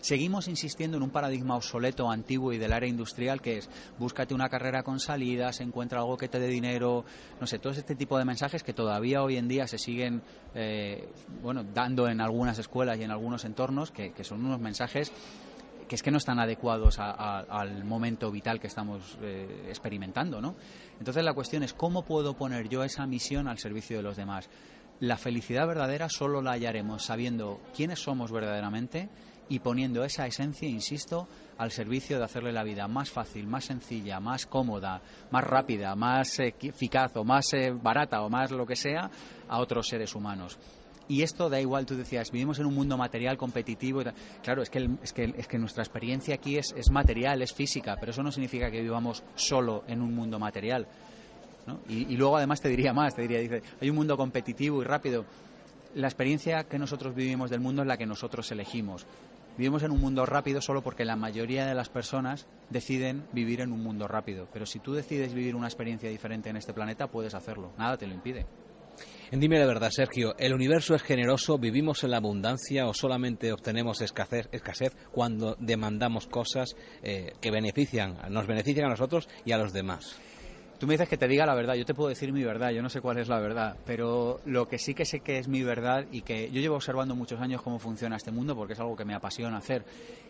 Seguimos 0.00 0.48
insistiendo 0.48 0.98
en 0.98 1.02
un 1.02 1.08
paradigma 1.08 1.56
obsoleto, 1.56 2.10
antiguo 2.10 2.52
y 2.52 2.58
del 2.58 2.74
área 2.74 2.88
industrial 2.88 3.40
que 3.40 3.58
es 3.58 3.70
búscate 3.98 4.34
una 4.34 4.50
carrera 4.50 4.82
con 4.82 5.00
salidas, 5.00 5.60
encuentra 5.60 6.00
algo 6.00 6.18
que 6.18 6.28
te 6.28 6.38
dé 6.38 6.48
dinero, 6.48 7.06
no 7.40 7.46
sé, 7.46 7.58
todo 7.58 7.72
este 7.72 7.94
tipo 7.94 8.18
de 8.18 8.26
mensajes 8.26 8.62
que 8.62 8.74
todavía 8.74 9.22
hoy 9.22 9.38
en 9.38 9.48
día 9.48 9.66
se 9.66 9.78
siguen 9.78 10.20
eh, 10.54 11.08
bueno, 11.42 11.64
dando 11.64 12.06
en 12.06 12.20
algunas 12.20 12.58
escuelas 12.58 12.98
y 12.98 13.04
en 13.04 13.12
algunos 13.12 13.46
entornos, 13.46 13.90
que 13.92 14.12
son 14.24 14.44
unos 14.44 14.60
mensajes 14.60 15.10
que 15.88 15.94
es 15.94 16.02
que 16.02 16.10
no 16.10 16.18
están 16.18 16.38
adecuados 16.38 16.98
al 16.98 17.84
momento 17.84 18.30
vital 18.30 18.60
que 18.60 18.66
estamos 18.66 19.18
eh, 19.22 19.66
experimentando, 19.68 20.40
¿no? 20.40 20.54
Entonces 20.98 21.24
la 21.24 21.34
cuestión 21.34 21.62
es 21.62 21.74
cómo 21.74 22.04
puedo 22.04 22.34
poner 22.34 22.68
yo 22.68 22.84
esa 22.84 23.06
misión 23.06 23.48
al 23.48 23.58
servicio 23.58 23.96
de 23.96 24.02
los 24.02 24.16
demás. 24.16 24.48
La 25.00 25.16
felicidad 25.16 25.66
verdadera 25.66 26.08
solo 26.08 26.40
la 26.40 26.52
hallaremos 26.52 27.04
sabiendo 27.04 27.60
quiénes 27.74 28.00
somos 28.00 28.30
verdaderamente 28.30 29.08
y 29.48 29.58
poniendo 29.58 30.04
esa 30.04 30.26
esencia, 30.26 30.68
insisto, 30.68 31.28
al 31.58 31.70
servicio 31.70 32.18
de 32.18 32.24
hacerle 32.24 32.52
la 32.52 32.64
vida 32.64 32.88
más 32.88 33.10
fácil, 33.10 33.46
más 33.46 33.64
sencilla, 33.64 34.20
más 34.20 34.46
cómoda, 34.46 35.02
más 35.30 35.44
rápida, 35.44 35.94
más 35.94 36.38
eficaz 36.38 37.16
o 37.16 37.24
más 37.24 37.52
eh, 37.52 37.70
barata 37.70 38.22
o 38.22 38.30
más 38.30 38.50
lo 38.50 38.66
que 38.66 38.76
sea 38.76 39.10
a 39.48 39.58
otros 39.58 39.88
seres 39.88 40.14
humanos. 40.14 40.58
Y 41.08 41.22
esto 41.22 41.50
da 41.50 41.60
igual, 41.60 41.84
tú 41.84 41.96
decías, 41.96 42.30
vivimos 42.30 42.58
en 42.58 42.66
un 42.66 42.74
mundo 42.74 42.96
material 42.96 43.36
competitivo. 43.36 44.02
Claro, 44.42 44.62
es 44.62 44.70
que, 44.70 44.88
es 45.02 45.12
que, 45.12 45.34
es 45.36 45.46
que 45.46 45.58
nuestra 45.58 45.82
experiencia 45.82 46.36
aquí 46.36 46.56
es, 46.56 46.74
es 46.76 46.90
material, 46.90 47.42
es 47.42 47.52
física, 47.52 47.96
pero 48.00 48.12
eso 48.12 48.22
no 48.22 48.32
significa 48.32 48.70
que 48.70 48.80
vivamos 48.80 49.22
solo 49.34 49.84
en 49.86 50.00
un 50.00 50.14
mundo 50.14 50.38
material. 50.38 50.86
Y, 51.88 52.12
y, 52.12 52.16
luego 52.16 52.36
además 52.36 52.60
te 52.60 52.68
diría 52.68 52.92
más, 52.92 53.14
te 53.14 53.22
diría, 53.22 53.40
dice, 53.40 53.62
hay 53.80 53.90
un 53.90 53.96
mundo 53.96 54.16
competitivo 54.16 54.80
y 54.82 54.84
rápido. 54.84 55.24
La 55.94 56.08
experiencia 56.08 56.64
que 56.64 56.78
nosotros 56.78 57.14
vivimos 57.14 57.50
del 57.50 57.60
mundo 57.60 57.82
es 57.82 57.88
la 57.88 57.96
que 57.96 58.06
nosotros 58.06 58.50
elegimos. 58.50 59.06
Vivimos 59.56 59.84
en 59.84 59.92
un 59.92 60.00
mundo 60.00 60.26
rápido 60.26 60.60
solo 60.60 60.82
porque 60.82 61.04
la 61.04 61.14
mayoría 61.14 61.64
de 61.64 61.74
las 61.74 61.88
personas 61.88 62.46
deciden 62.70 63.24
vivir 63.32 63.60
en 63.60 63.72
un 63.72 63.82
mundo 63.82 64.08
rápido. 64.08 64.48
Pero 64.52 64.66
si 64.66 64.80
tú 64.80 64.94
decides 64.94 65.32
vivir 65.32 65.54
una 65.54 65.68
experiencia 65.68 66.10
diferente 66.10 66.50
en 66.50 66.56
este 66.56 66.74
planeta, 66.74 67.06
puedes 67.06 67.34
hacerlo. 67.34 67.70
Nada 67.78 67.96
te 67.96 68.06
lo 68.06 68.14
impide. 68.14 68.46
Dime 69.36 69.58
la 69.58 69.66
verdad, 69.66 69.90
Sergio, 69.90 70.36
¿el 70.38 70.54
universo 70.54 70.94
es 70.94 71.02
generoso? 71.02 71.58
¿Vivimos 71.58 72.04
en 72.04 72.12
la 72.12 72.18
abundancia 72.18 72.86
o 72.86 72.94
solamente 72.94 73.52
obtenemos 73.52 74.00
escasez, 74.00 74.48
escasez 74.52 74.94
cuando 75.10 75.56
demandamos 75.58 76.28
cosas 76.28 76.76
eh, 77.02 77.32
que 77.40 77.50
benefician, 77.50 78.16
nos 78.30 78.46
benefician 78.46 78.86
a 78.86 78.90
nosotros 78.90 79.28
y 79.44 79.50
a 79.50 79.58
los 79.58 79.72
demás? 79.72 80.20
Tú 80.78 80.86
me 80.86 80.94
dices 80.94 81.08
que 81.08 81.16
te 81.16 81.28
diga 81.28 81.46
la 81.46 81.54
verdad, 81.54 81.74
yo 81.74 81.84
te 81.84 81.94
puedo 81.94 82.08
decir 82.08 82.32
mi 82.32 82.42
verdad, 82.42 82.70
yo 82.70 82.82
no 82.82 82.88
sé 82.88 83.00
cuál 83.00 83.18
es 83.18 83.28
la 83.28 83.38
verdad, 83.38 83.76
pero 83.86 84.40
lo 84.44 84.68
que 84.68 84.78
sí 84.78 84.92
que 84.92 85.04
sé 85.04 85.20
que 85.20 85.38
es 85.38 85.46
mi 85.46 85.62
verdad 85.62 86.04
y 86.10 86.22
que 86.22 86.50
yo 86.50 86.60
llevo 86.60 86.76
observando 86.76 87.14
muchos 87.14 87.40
años 87.40 87.62
cómo 87.62 87.78
funciona 87.78 88.16
este 88.16 88.32
mundo 88.32 88.56
porque 88.56 88.72
es 88.72 88.80
algo 88.80 88.96
que 88.96 89.04
me 89.04 89.14
apasiona 89.14 89.58
hacer 89.58 89.84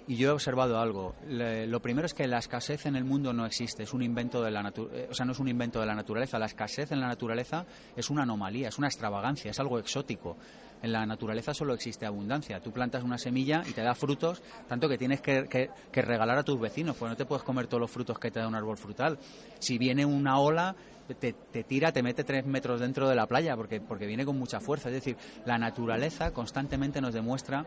y 0.06 0.16
yo 0.16 0.28
he 0.28 0.32
observado 0.32 0.78
algo. 0.78 1.14
lo 1.26 1.80
primero 1.80 2.06
es 2.06 2.14
que 2.14 2.26
la 2.26 2.38
escasez 2.38 2.86
en 2.86 2.96
el 2.96 3.04
mundo 3.04 3.32
no 3.32 3.46
existe, 3.46 3.84
es 3.84 3.94
un 3.94 4.02
invento 4.02 4.42
de 4.42 4.50
la 4.50 4.72
eh, 4.92 5.08
o 5.10 5.14
sea, 5.14 5.24
no 5.24 5.32
es 5.32 5.38
un 5.38 5.48
invento 5.48 5.80
de 5.80 5.86
la 5.86 5.94
naturaleza, 5.94 6.38
la 6.38 6.46
escasez 6.46 6.92
en 6.92 7.00
la 7.00 7.08
naturaleza 7.08 7.64
es 7.96 8.10
una 8.10 8.22
anomalía, 8.22 8.68
es 8.68 8.78
una 8.78 8.88
extravagancia, 8.88 9.50
es 9.50 9.60
algo 9.60 9.78
exótico. 9.78 10.36
En 10.84 10.92
la 10.92 11.06
naturaleza 11.06 11.54
solo 11.54 11.72
existe 11.72 12.04
abundancia. 12.04 12.60
Tú 12.60 12.70
plantas 12.70 13.02
una 13.02 13.16
semilla 13.16 13.62
y 13.66 13.72
te 13.72 13.80
da 13.80 13.94
frutos, 13.94 14.42
tanto 14.68 14.86
que 14.86 14.98
tienes 14.98 15.22
que, 15.22 15.70
regalar 15.94 16.36
a 16.36 16.42
tus 16.42 16.60
vecinos, 16.60 16.94
pues 16.98 17.08
no 17.08 17.16
te 17.16 17.24
puedes 17.24 17.42
comer 17.42 17.68
todos 17.68 17.80
los 17.80 17.90
frutos 17.90 18.18
que 18.18 18.30
te 18.30 18.38
da 18.38 18.46
un 18.46 18.54
árbol 18.54 18.76
frutal. 18.76 19.18
Si 19.60 19.78
viene 19.78 20.04
una 20.04 20.33
ola, 20.38 20.76
te, 21.06 21.32
te, 21.32 21.64
tira, 21.64 21.92
te 21.92 22.02
mete 22.02 22.24
tres 22.24 22.46
metros 22.46 22.80
dentro 22.80 23.08
de 23.08 23.14
la 23.14 23.26
playa 23.26 23.56
porque, 23.56 23.80
porque 23.80 24.06
viene 24.06 24.24
con 24.24 24.38
mucha 24.38 24.60
fuerza. 24.60 24.88
Es 24.88 24.94
decir, 24.94 25.16
la 25.44 25.58
naturaleza 25.58 26.32
constantemente 26.32 27.00
nos 27.00 27.14
demuestra 27.14 27.66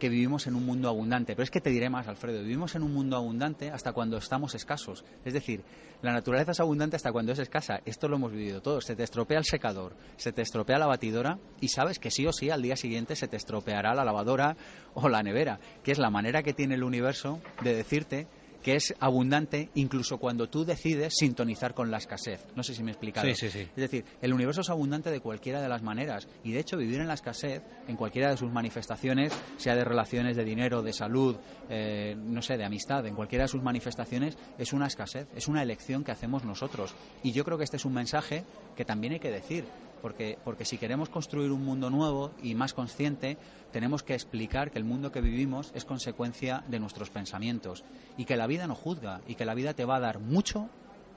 que 0.00 0.08
vivimos 0.08 0.48
en 0.48 0.56
un 0.56 0.66
mundo 0.66 0.88
abundante. 0.88 1.36
Pero 1.36 1.44
es 1.44 1.50
que 1.50 1.60
te 1.60 1.70
diré 1.70 1.88
más, 1.88 2.08
Alfredo, 2.08 2.40
vivimos 2.40 2.74
en 2.74 2.82
un 2.82 2.92
mundo 2.92 3.16
abundante 3.16 3.70
hasta 3.70 3.92
cuando 3.92 4.16
estamos 4.16 4.54
escasos. 4.56 5.04
Es 5.24 5.34
decir, 5.34 5.62
la 6.02 6.12
naturaleza 6.12 6.52
es 6.52 6.60
abundante 6.60 6.96
hasta 6.96 7.12
cuando 7.12 7.32
es 7.32 7.38
escasa. 7.38 7.80
Esto 7.84 8.08
lo 8.08 8.16
hemos 8.16 8.32
vivido 8.32 8.62
todos. 8.62 8.86
Se 8.86 8.96
te 8.96 9.04
estropea 9.04 9.38
el 9.38 9.44
secador, 9.44 9.94
se 10.16 10.32
te 10.32 10.42
estropea 10.42 10.78
la 10.78 10.86
batidora 10.86 11.38
y 11.60 11.68
sabes 11.68 11.98
que 12.00 12.10
sí 12.10 12.26
o 12.26 12.32
sí 12.32 12.50
al 12.50 12.62
día 12.62 12.76
siguiente 12.76 13.14
se 13.14 13.28
te 13.28 13.36
estropeará 13.36 13.94
la 13.94 14.04
lavadora 14.04 14.56
o 14.94 15.08
la 15.08 15.22
nevera, 15.22 15.60
que 15.84 15.92
es 15.92 15.98
la 15.98 16.10
manera 16.10 16.42
que 16.42 16.54
tiene 16.54 16.74
el 16.74 16.82
universo 16.82 17.40
de 17.62 17.74
decirte 17.74 18.26
que 18.62 18.76
es 18.76 18.94
abundante 19.00 19.70
incluso 19.74 20.18
cuando 20.18 20.48
tú 20.48 20.64
decides 20.64 21.14
sintonizar 21.16 21.74
con 21.74 21.90
la 21.90 21.98
escasez. 21.98 22.46
No 22.54 22.62
sé 22.62 22.74
si 22.74 22.82
me 22.82 22.90
he 22.90 22.92
explicado. 22.92 23.26
Sí, 23.28 23.34
sí, 23.34 23.50
sí. 23.50 23.60
Es 23.60 23.76
decir, 23.76 24.04
el 24.20 24.32
universo 24.32 24.60
es 24.60 24.70
abundante 24.70 25.10
de 25.10 25.20
cualquiera 25.20 25.60
de 25.60 25.68
las 25.68 25.82
maneras 25.82 26.28
y 26.44 26.52
de 26.52 26.60
hecho 26.60 26.76
vivir 26.76 27.00
en 27.00 27.08
la 27.08 27.14
escasez, 27.14 27.62
en 27.88 27.96
cualquiera 27.96 28.30
de 28.30 28.36
sus 28.36 28.50
manifestaciones, 28.50 29.32
sea 29.56 29.74
de 29.74 29.84
relaciones 29.84 30.36
de 30.36 30.44
dinero, 30.44 30.82
de 30.82 30.92
salud, 30.92 31.36
eh, 31.68 32.14
no 32.16 32.42
sé, 32.42 32.56
de 32.56 32.64
amistad, 32.64 33.06
en 33.06 33.14
cualquiera 33.14 33.44
de 33.44 33.48
sus 33.48 33.62
manifestaciones, 33.62 34.36
es 34.58 34.72
una 34.72 34.86
escasez, 34.86 35.28
es 35.34 35.48
una 35.48 35.62
elección 35.62 36.04
que 36.04 36.12
hacemos 36.12 36.44
nosotros. 36.44 36.94
Y 37.22 37.32
yo 37.32 37.44
creo 37.44 37.58
que 37.58 37.64
este 37.64 37.76
es 37.76 37.84
un 37.84 37.94
mensaje 37.94 38.44
que 38.76 38.84
también 38.84 39.14
hay 39.14 39.20
que 39.20 39.30
decir 39.30 39.64
porque, 40.00 40.38
porque 40.44 40.64
si 40.64 40.78
queremos 40.78 41.08
construir 41.08 41.50
un 41.50 41.64
mundo 41.64 41.90
nuevo 41.90 42.32
y 42.42 42.54
más 42.54 42.74
consciente, 42.74 43.38
tenemos 43.72 44.02
que 44.02 44.14
explicar 44.14 44.70
que 44.70 44.78
el 44.78 44.84
mundo 44.84 45.12
que 45.12 45.20
vivimos 45.20 45.72
es 45.74 45.84
consecuencia 45.84 46.64
de 46.68 46.80
nuestros 46.80 47.10
pensamientos 47.10 47.84
y 48.16 48.24
que 48.24 48.36
la 48.36 48.46
vida 48.46 48.66
no 48.66 48.74
juzga 48.74 49.20
y 49.26 49.34
que 49.34 49.44
la 49.44 49.54
vida 49.54 49.74
te 49.74 49.84
va 49.84 49.96
a 49.96 50.00
dar 50.00 50.18
mucho 50.18 50.68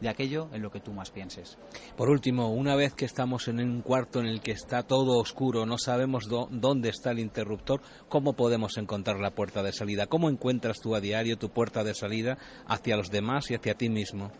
de 0.04 0.10
aquello 0.10 0.50
en 0.52 0.62
lo 0.62 0.70
que 0.70 0.82
tú 0.82 0.92
más 0.92 1.12
pienses. 1.12 1.58
Por 1.96 2.10
último, 2.10 2.52
una 2.52 2.76
vez 2.76 2.94
que 2.94 3.06
estamos 3.06 3.48
en 3.48 3.60
un 3.60 3.82
cuarto 3.82 4.20
en 4.20 4.26
el 4.26 4.42
que 4.42 4.52
está 4.52 4.84
todo 4.84 5.18
oscuro, 5.18 5.66
no 5.66 5.78
sabemos 5.78 6.28
dónde 6.28 6.90
está 6.90 7.12
el 7.12 7.20
interruptor, 7.20 7.82
¿cómo 8.10 8.34
podemos 8.34 8.78
encontrar 8.78 9.20
la 9.20 9.32
puerta 9.32 9.64
de 9.64 9.72
salida? 9.72 10.08
¿Cómo 10.08 10.30
encuentras 10.30 10.80
tú 10.82 10.96
a 10.96 11.00
diario 11.00 11.38
tu 11.38 11.50
puerta 11.50 11.84
de 11.84 11.96
salida 11.96 12.38
hacia 12.68 12.98
los 12.98 13.10
demás 13.10 13.50
y 13.50 13.56
hacia 13.56 13.76
ti 13.76 13.90
mismo? 13.90 14.32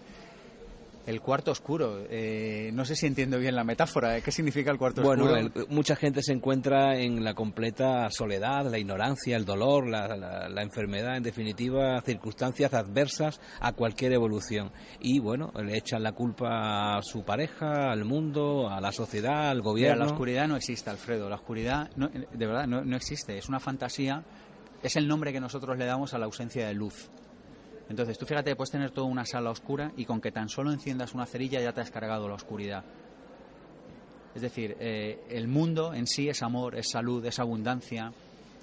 El 1.06 1.20
cuarto 1.20 1.52
oscuro. 1.52 2.00
Eh, 2.10 2.72
no 2.74 2.86
sé 2.86 2.96
si 2.96 3.06
entiendo 3.08 3.38
bien 3.38 3.56
la 3.56 3.64
metáfora. 3.64 4.22
¿Qué 4.22 4.32
significa 4.32 4.72
el 4.72 4.78
cuarto 4.78 5.02
oscuro? 5.02 5.30
Bueno, 5.32 5.52
mucha 5.70 5.96
gente 5.96 6.22
se 6.22 6.32
encuentra 6.32 6.98
en 6.98 7.24
la 7.24 7.34
completa 7.34 8.10
soledad, 8.10 8.70
la 8.70 8.80
ignorancia, 8.80 9.36
el 9.36 9.44
dolor, 9.44 9.88
la, 9.90 10.62
enfermedad, 10.62 11.18
en 11.18 11.24
definitiva, 11.24 12.02
circunstancias 12.02 12.74
adversas 12.74 13.42
a 13.60 13.74
cualquier 13.74 14.14
evolución. 14.14 14.72
Y 15.02 15.20
bueno, 15.20 15.52
le 15.62 15.78
echan 15.78 16.04
la 16.04 16.14
culpa 16.14 16.98
a 16.98 17.02
su 17.02 17.24
pareja, 17.24 17.92
al 17.92 18.06
mundo, 18.06 18.70
a 18.70 18.80
la 18.80 18.94
sociedad, 18.94 19.50
al 19.50 19.62
gobierno. 19.62 20.06
la 20.06 20.12
oscuridad 20.12 20.48
no 20.48 20.56
existe, 20.56 20.90
Alfredo. 20.90 21.30
La 21.30 21.36
oscuridad, 21.36 21.90
de 21.92 22.46
verdad, 22.48 22.66
no 22.66 22.96
existe. 22.96 23.38
Es 23.38 23.50
una 23.50 23.60
fantasía. 23.60 24.24
Es 24.82 24.96
el 24.96 25.08
nombre 25.08 25.34
que 25.34 25.40
nosotros 25.40 25.78
le 25.78 25.86
damos 25.86 26.14
a 26.14 26.18
la 26.18 26.26
ausencia 26.26 26.68
de 26.68 26.74
luz. 26.74 27.10
Entonces, 27.90 28.18
tú 28.18 28.26
fíjate, 28.26 28.56
puedes 28.56 28.72
tener 28.72 28.92
toda 28.92 29.08
una 29.08 29.26
sala 29.26 29.52
oscura 29.52 29.92
y 29.98 30.06
con 30.06 30.22
que 30.22 30.32
tan 30.32 30.50
solo 30.50 30.72
enciendas 30.72 31.14
una 31.14 31.26
cerilla 31.26 31.62
ya 31.62 31.74
te 31.74 31.82
has 31.82 31.92
cargado 31.92 32.28
la 32.28 32.36
oscuridad. 32.36 32.84
Es 34.36 34.42
decir, 34.42 34.76
eh, 34.80 35.24
el 35.30 35.48
mundo 35.48 35.94
en 35.94 36.08
sí 36.08 36.28
es 36.30 36.42
amor, 36.42 36.76
es 36.76 36.90
salud, 36.90 37.24
es 37.26 37.40
abundancia 37.40 38.12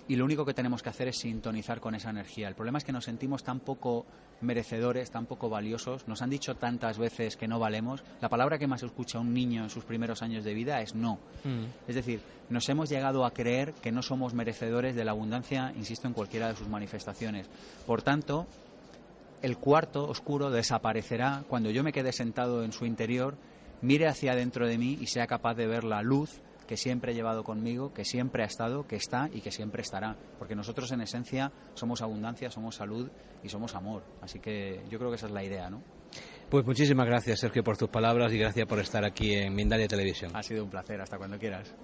y 0.08 0.16
lo 0.16 0.24
único 0.24 0.44
que 0.44 0.54
tenemos 0.54 0.82
que 0.82 0.88
hacer 0.88 1.06
es 1.06 1.18
sintonizar 1.18 1.80
con 1.80 1.94
esa 1.94 2.10
energía. 2.10 2.48
El 2.48 2.56
problema 2.56 2.78
es 2.78 2.84
que 2.84 2.90
nos 2.90 3.04
sentimos 3.04 3.44
tan 3.44 3.60
poco 3.60 4.04
merecedores, 4.40 5.08
tan 5.08 5.26
poco 5.26 5.48
valiosos. 5.48 6.08
Nos 6.08 6.20
han 6.22 6.30
dicho 6.30 6.56
tantas 6.56 6.98
veces 6.98 7.36
que 7.36 7.46
no 7.46 7.60
valemos. 7.60 8.02
La 8.20 8.28
palabra 8.28 8.58
que 8.58 8.66
más 8.66 8.82
escucha 8.82 9.20
un 9.20 9.32
niño 9.32 9.62
en 9.62 9.70
sus 9.70 9.84
primeros 9.84 10.22
años 10.22 10.42
de 10.42 10.54
vida 10.54 10.80
es 10.80 10.96
no. 10.96 11.20
Mm. 11.44 11.66
Es 11.86 11.94
decir, 11.94 12.20
nos 12.48 12.68
hemos 12.68 12.88
llegado 12.88 13.24
a 13.24 13.30
creer 13.30 13.72
que 13.74 13.92
no 13.92 14.02
somos 14.02 14.34
merecedores 14.34 14.96
de 14.96 15.04
la 15.04 15.12
abundancia, 15.12 15.72
insisto, 15.76 16.08
en 16.08 16.14
cualquiera 16.14 16.48
de 16.48 16.56
sus 16.56 16.66
manifestaciones. 16.66 17.46
Por 17.86 18.02
tanto, 18.02 18.48
el 19.42 19.59
cuarto 19.59 20.09
oscuro 20.09 20.50
desaparecerá 20.50 21.44
cuando 21.49 21.70
yo 21.70 21.82
me 21.82 21.92
quede 21.92 22.12
sentado 22.12 22.64
en 22.64 22.73
su 22.73 22.87
interior, 22.87 23.37
mire 23.82 24.06
hacia 24.06 24.35
dentro 24.35 24.66
de 24.66 24.78
mí 24.78 24.99
y 25.00 25.06
sea 25.06 25.26
capaz 25.26 25.54
de 25.54 25.66
ver 25.66 25.85
la 25.85 26.02
luz 26.02 26.40
que 26.66 26.76
siempre 26.76 27.11
he 27.11 27.14
llevado 27.16 27.42
conmigo, 27.42 27.92
que 27.92 28.04
siempre 28.04 28.44
ha 28.44 28.47
estado, 28.47 28.87
que 28.87 28.94
está 28.94 29.28
y 29.32 29.40
que 29.40 29.50
siempre 29.50 29.82
estará. 29.82 30.16
Porque 30.38 30.54
nosotros 30.54 30.92
en 30.92 31.00
esencia 31.00 31.50
somos 31.75 32.00
abundancia, 32.00 32.49
somos 32.49 32.76
salud 32.76 33.11
y 33.42 33.49
somos 33.49 33.75
amor. 33.75 34.04
Así 34.20 34.38
que 34.38 34.80
yo 34.88 34.99
creo 34.99 35.11
que 35.11 35.16
esa 35.16 35.26
es 35.26 35.32
la 35.32 35.42
idea, 35.42 35.68
¿no? 35.68 35.82
Pues 36.49 36.64
muchísimas 36.64 37.06
gracias, 37.06 37.40
Sergio, 37.40 37.64
por 37.64 37.76
tus 37.76 37.88
palabras 37.88 38.32
y 38.32 38.38
gracias 38.38 38.68
por 38.68 38.78
estar 38.78 39.04
aquí 39.04 39.35
en 39.35 39.52
Mindalia 39.52 39.88
Televisión. 39.88 40.30
Ha 40.35 40.44
sido 40.44 40.62
un 40.62 40.70
placer, 40.70 41.00
hasta 41.00 41.18
cuando 41.18 41.38
quieras. 41.38 41.75